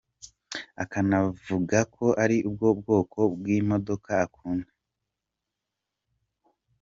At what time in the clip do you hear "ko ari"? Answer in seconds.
1.95-2.37